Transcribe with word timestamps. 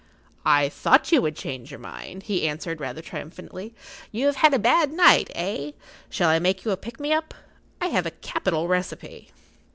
"I 0.47 0.67
thought 0.69 1.11
you 1.11 1.21
would 1.21 1.35
change 1.35 1.69
your 1.69 1.79
mind," 1.79 2.23
he 2.23 2.47
answered, 2.47 2.81
rather 2.81 3.03
triumphantly. 3.03 3.75
"You 4.11 4.25
have 4.25 4.37
had 4.37 4.51
a 4.51 4.57
bad 4.57 4.91
night, 4.91 5.29
eh? 5.35 5.73
Shall 6.09 6.29
I 6.29 6.39
make 6.39 6.65
you 6.65 6.71
a 6.71 6.75
pick 6.75 6.99
me 6.99 7.13
up? 7.13 7.35
I 7.79 7.89
have 7.89 8.07
a 8.07 8.17
capital 8.17 8.67
recipe." 8.67 9.29